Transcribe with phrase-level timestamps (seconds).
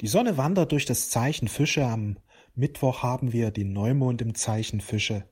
[0.00, 1.86] Die Sonne wandert durch das Zeichen Fische.
[1.86, 2.18] Am
[2.54, 5.28] Mittwoch haben wir den Neumond im Zeichen Fische.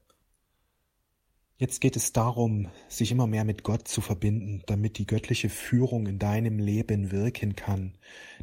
[1.57, 6.07] Jetzt geht es darum, sich immer mehr mit Gott zu verbinden, damit die göttliche Führung
[6.07, 7.99] in deinem Leben wirken kann.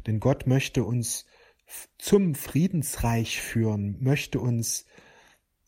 [0.06, 1.26] Denn Gott möchte uns
[1.98, 4.86] zum Friedensreich führen, möchte uns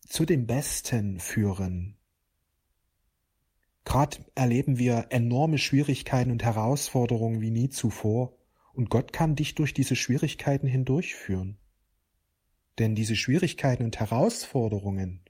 [0.07, 1.97] zu dem Besten führen.
[3.85, 8.33] Gerade erleben wir enorme Schwierigkeiten und Herausforderungen wie nie zuvor.
[8.73, 11.59] Und Gott kann dich durch diese Schwierigkeiten hindurchführen.
[12.79, 15.21] Denn diese Schwierigkeiten und Herausforderungen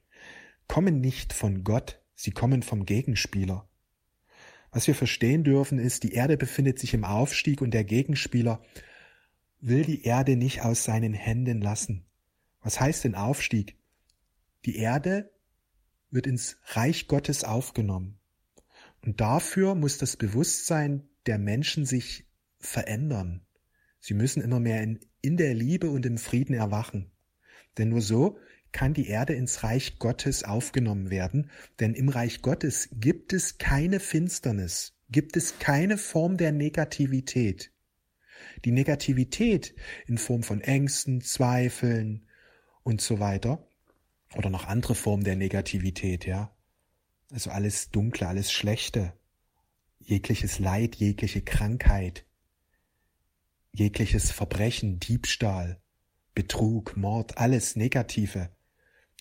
[0.69, 3.69] kommen nicht von Gott, sie kommen vom Gegenspieler.
[4.71, 8.63] Was wir verstehen dürfen ist, die Erde befindet sich im Aufstieg und der Gegenspieler
[9.61, 12.07] will die Erde nicht aus seinen Händen lassen.
[12.63, 13.77] Was heißt denn Aufstieg?
[14.65, 15.31] Die Erde
[16.11, 18.19] wird ins Reich Gottes aufgenommen.
[19.05, 22.27] Und dafür muss das Bewusstsein der Menschen sich
[22.63, 23.45] verändern.
[24.01, 27.11] Sie müssen immer mehr in, in der Liebe und im Frieden erwachen.
[27.79, 28.39] Denn nur so
[28.73, 34.01] kann die Erde ins Reich Gottes aufgenommen werden, denn im Reich Gottes gibt es keine
[34.01, 37.71] Finsternis, gibt es keine Form der Negativität.
[38.65, 39.75] Die Negativität
[40.07, 42.27] in Form von Ängsten, Zweifeln
[42.83, 43.67] und so weiter
[44.35, 46.55] oder noch andere Formen der Negativität, ja.
[47.31, 49.13] Also alles Dunkle, alles Schlechte,
[50.01, 52.27] jegliches Leid, jegliche Krankheit,
[53.73, 55.81] jegliches Verbrechen, Diebstahl,
[56.35, 58.51] Betrug, Mord, alles Negative.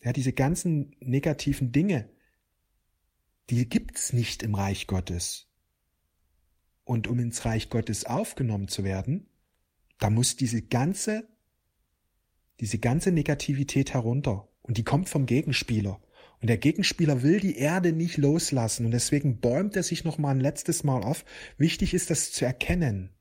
[0.04, 2.10] Ja, diese ganzen negativen Dinge,
[3.50, 5.48] die gibt's nicht im Reich Gottes.
[6.84, 9.28] Und um ins Reich Gottes aufgenommen zu werden,
[10.00, 11.28] da muss diese ganze,
[12.60, 14.50] diese ganze Negativität herunter.
[14.62, 16.02] Und die kommt vom Gegenspieler.
[16.42, 18.86] Und der Gegenspieler will die Erde nicht loslassen.
[18.86, 21.24] Und deswegen bäumt er sich noch mal ein letztes Mal auf.
[21.58, 23.12] Wichtig ist, das zu erkennen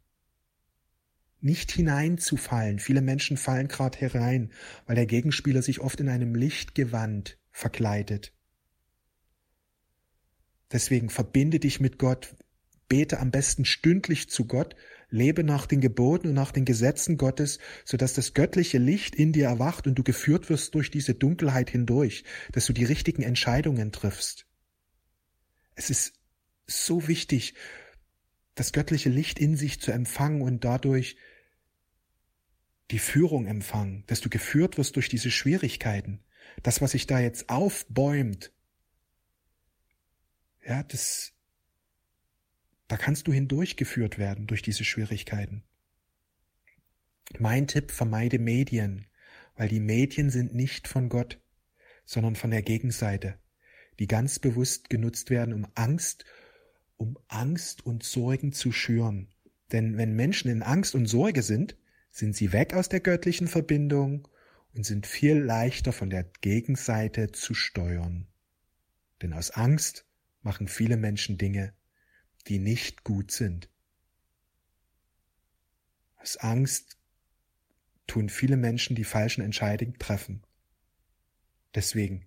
[1.43, 2.79] nicht hineinzufallen.
[2.79, 4.53] Viele Menschen fallen gerade herein,
[4.87, 8.33] weil der Gegenspieler sich oft in einem Lichtgewand verkleidet.
[10.73, 12.35] Deswegen verbinde dich mit Gott,
[12.89, 14.77] bete am besten stündlich zu Gott,
[15.09, 19.33] lebe nach den Geboten und nach den Gesetzen Gottes, so dass das göttliche Licht in
[19.33, 23.93] dir erwacht und du geführt wirst durch diese Dunkelheit hindurch, dass du die richtigen Entscheidungen
[23.93, 24.47] triffst.
[25.75, 26.15] Es ist
[26.67, 27.55] so wichtig,
[28.55, 31.17] das göttliche Licht in sich zu empfangen und dadurch
[32.91, 36.21] die Führung empfangen, dass du geführt wirst durch diese Schwierigkeiten.
[36.63, 38.53] Das, was sich da jetzt aufbäumt,
[40.67, 41.33] ja, das,
[42.89, 45.63] da kannst du hindurchgeführt werden durch diese Schwierigkeiten.
[47.39, 49.07] Mein Tipp, vermeide Medien,
[49.57, 51.41] weil die Medien sind nicht von Gott,
[52.05, 53.39] sondern von der Gegenseite,
[54.01, 56.25] die ganz bewusst genutzt werden, um Angst,
[56.97, 59.33] um Angst und Sorgen zu schüren.
[59.71, 61.77] Denn wenn Menschen in Angst und Sorge sind,
[62.11, 64.29] sind sie weg aus der göttlichen Verbindung
[64.75, 68.27] und sind viel leichter von der Gegenseite zu steuern.
[69.23, 70.07] Denn aus Angst
[70.43, 71.75] machen viele Menschen Dinge,
[72.47, 73.69] die nicht gut sind.
[76.17, 76.99] Aus Angst
[78.07, 80.43] tun viele Menschen die falschen Entscheidungen treffen.
[81.75, 82.27] Deswegen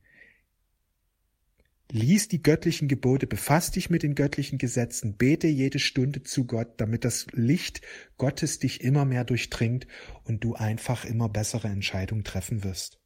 [1.95, 6.81] Lies die göttlichen Gebote, befass dich mit den göttlichen Gesetzen, bete jede Stunde zu Gott,
[6.81, 7.81] damit das Licht
[8.17, 9.85] Gottes dich immer mehr durchdringt
[10.23, 12.99] und du einfach immer bessere Entscheidungen treffen wirst.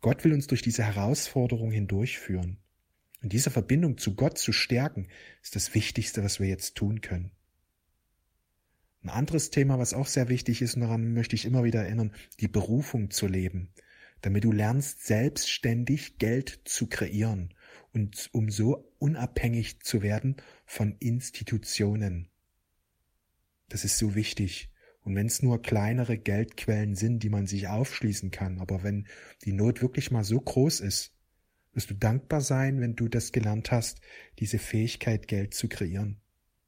[0.00, 2.58] Gott will uns durch diese Herausforderung hindurchführen.
[3.24, 5.08] Und diese Verbindung zu Gott zu stärken,
[5.42, 7.32] ist das Wichtigste, was wir jetzt tun können.
[9.02, 12.14] Ein anderes Thema, was auch sehr wichtig ist, und daran möchte ich immer wieder erinnern,
[12.38, 13.72] die Berufung zu leben,
[14.20, 17.52] damit du lernst, selbstständig Geld zu kreieren
[17.92, 22.28] und um so unabhängig zu werden von Institutionen.
[23.68, 24.70] Das ist so wichtig.
[25.02, 29.06] Und wenn es nur kleinere Geldquellen sind, die man sich aufschließen kann, aber wenn
[29.44, 31.14] die Not wirklich mal so groß ist,
[31.72, 34.00] wirst du dankbar sein, wenn du das gelernt hast,
[34.38, 36.20] diese Fähigkeit, Geld zu kreieren.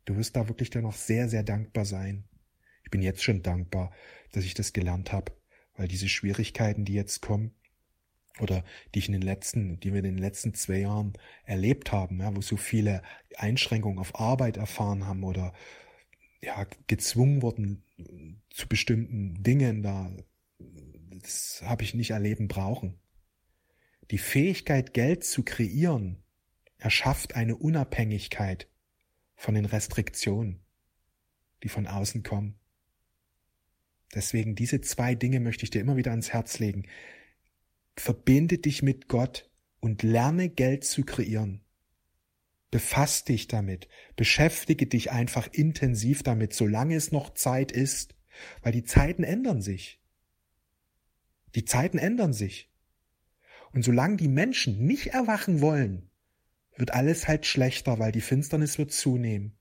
[0.05, 2.25] Du wirst da wirklich dann noch sehr, sehr dankbar sein.
[2.85, 3.93] Ich bin jetzt schon dankbar,
[4.33, 5.33] dass ich das gelernt habe,
[5.77, 7.55] weil diese Schwierigkeiten, die jetzt kommen,
[8.41, 8.65] oder
[8.95, 11.13] die ich in den letzten, die wir in den letzten zwei Jahren
[11.45, 13.03] erlebt haben, ja, wo so viele
[13.37, 15.53] Einschränkungen auf Arbeit erfahren haben oder
[16.43, 17.83] ja, gezwungen wurden
[18.51, 20.11] zu bestimmten Dingen, da
[21.23, 22.99] das habe ich nicht erleben brauchen.
[24.11, 26.23] Die Fähigkeit, Geld zu kreieren,
[26.79, 28.69] erschafft eine Unabhängigkeit
[29.37, 30.61] von den Restriktionen,
[31.63, 32.59] die von außen kommen.
[34.15, 36.85] Deswegen diese zwei Dinge möchte ich dir immer wieder ans Herz legen.
[37.97, 39.51] Verbinde dich mit Gott
[39.81, 41.63] und lerne Geld zu kreieren.
[42.71, 48.15] Befass dich damit, beschäftige dich einfach intensiv damit, solange es noch Zeit ist.
[48.63, 50.01] Weil die Zeiten ändern sich.
[51.55, 52.71] Die Zeiten ändern sich.
[53.73, 56.11] Und solange die Menschen nicht erwachen wollen,
[56.77, 59.57] wird alles halt schlechter, weil die Finsternis wird zunehmen.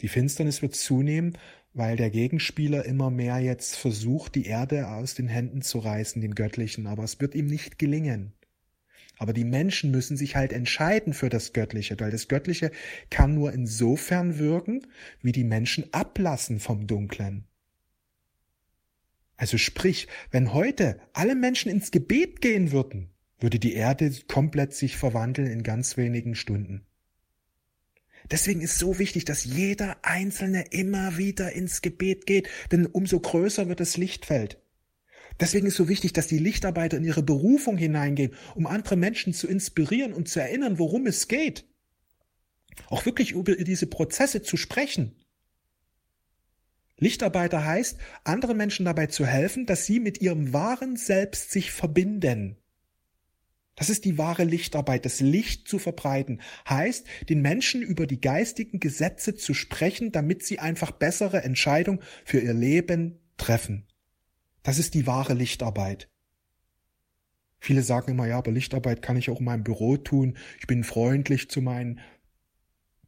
[0.00, 1.36] Die Finsternis wird zunehmen,
[1.74, 6.34] weil der Gegenspieler immer mehr jetzt versucht, die Erde aus den Händen zu reißen, den
[6.34, 8.32] Göttlichen, aber es wird ihm nicht gelingen.
[9.18, 12.70] Aber die Menschen müssen sich halt entscheiden für das Göttliche, weil das Göttliche
[13.10, 14.86] kann nur insofern wirken,
[15.22, 17.44] wie die Menschen ablassen vom Dunklen.
[19.36, 24.96] Also sprich, wenn heute alle Menschen ins Gebet gehen würden, würde die Erde komplett sich
[24.96, 26.87] verwandeln in ganz wenigen Stunden.
[28.30, 33.68] Deswegen ist so wichtig, dass jeder Einzelne immer wieder ins Gebet geht, denn umso größer
[33.68, 34.58] wird das Lichtfeld.
[35.40, 39.46] Deswegen ist so wichtig, dass die Lichtarbeiter in ihre Berufung hineingehen, um andere Menschen zu
[39.46, 41.64] inspirieren und zu erinnern, worum es geht.
[42.88, 45.14] Auch wirklich über diese Prozesse zu sprechen.
[46.98, 52.56] Lichtarbeiter heißt, andere Menschen dabei zu helfen, dass sie mit ihrem wahren Selbst sich verbinden.
[53.78, 58.80] Das ist die wahre Lichtarbeit, das Licht zu verbreiten, heißt, den Menschen über die geistigen
[58.80, 63.86] Gesetze zu sprechen, damit sie einfach bessere Entscheidungen für ihr Leben treffen.
[64.64, 66.10] Das ist die wahre Lichtarbeit.
[67.60, 70.36] Viele sagen immer, ja, aber Lichtarbeit kann ich auch in meinem Büro tun.
[70.58, 72.00] Ich bin freundlich zu meinen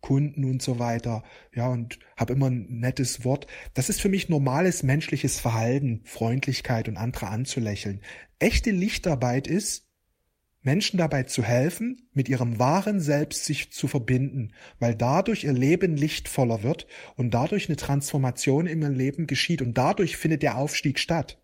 [0.00, 3.48] Kunden und so weiter, ja, und habe immer ein nettes Wort.
[3.74, 8.02] Das ist für mich normales menschliches Verhalten, Freundlichkeit und andere anzulächeln.
[8.38, 9.89] Echte Lichtarbeit ist,
[10.62, 15.96] Menschen dabei zu helfen, mit ihrem wahren Selbst sich zu verbinden, weil dadurch ihr Leben
[15.96, 16.86] lichtvoller wird
[17.16, 21.38] und dadurch eine Transformation in ihrem Leben geschieht und dadurch findet der Aufstieg statt.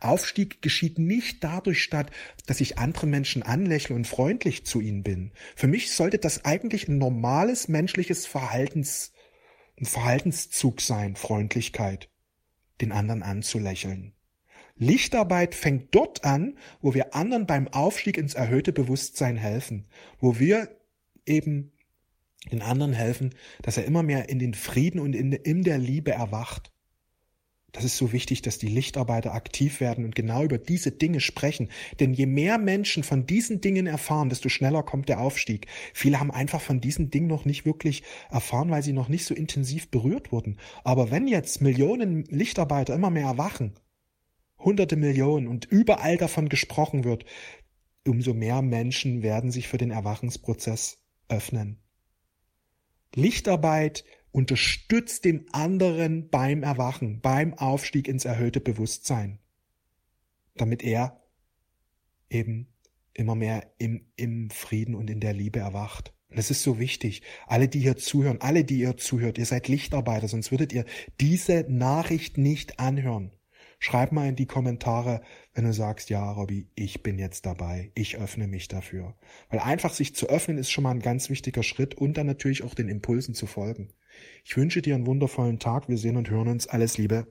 [0.00, 2.10] Aufstieg geschieht nicht dadurch statt,
[2.46, 5.32] dass ich andere Menschen anlächle und freundlich zu ihnen bin.
[5.56, 9.12] Für mich sollte das eigentlich ein normales menschliches Verhaltens,
[9.80, 12.08] ein Verhaltenszug sein, Freundlichkeit,
[12.80, 14.12] den anderen anzulächeln.
[14.76, 19.86] Lichtarbeit fängt dort an, wo wir anderen beim Aufstieg ins erhöhte Bewusstsein helfen,
[20.18, 20.68] wo wir
[21.26, 21.72] eben
[22.50, 26.12] den anderen helfen, dass er immer mehr in den Frieden und in, in der Liebe
[26.12, 26.72] erwacht.
[27.72, 31.68] Das ist so wichtig, dass die Lichtarbeiter aktiv werden und genau über diese Dinge sprechen.
[32.00, 35.66] Denn je mehr Menschen von diesen Dingen erfahren, desto schneller kommt der Aufstieg.
[35.94, 39.34] Viele haben einfach von diesen Dingen noch nicht wirklich erfahren, weil sie noch nicht so
[39.34, 40.58] intensiv berührt wurden.
[40.82, 43.74] Aber wenn jetzt Millionen Lichtarbeiter immer mehr erwachen,
[44.60, 47.24] hunderte Millionen und überall davon gesprochen wird,
[48.06, 50.98] umso mehr Menschen werden sich für den Erwachensprozess
[51.28, 51.78] öffnen.
[53.14, 59.40] Lichtarbeit unterstützt den anderen beim Erwachen, beim Aufstieg ins erhöhte Bewusstsein,
[60.54, 61.20] damit er
[62.28, 62.68] eben
[63.12, 66.14] immer mehr im, im Frieden und in der Liebe erwacht.
[66.28, 67.22] Und das ist so wichtig.
[67.48, 70.84] Alle, die hier zuhören, alle, die ihr zuhört, ihr seid Lichtarbeiter, sonst würdet ihr
[71.20, 73.32] diese Nachricht nicht anhören.
[73.82, 75.22] Schreib mal in die Kommentare,
[75.54, 79.14] wenn du sagst, ja, Robby, ich bin jetzt dabei, ich öffne mich dafür.
[79.48, 82.62] Weil einfach sich zu öffnen ist schon mal ein ganz wichtiger Schritt und dann natürlich
[82.62, 83.88] auch den Impulsen zu folgen.
[84.44, 87.26] Ich wünsche dir einen wundervollen Tag, wir sehen und hören uns, alles Liebe.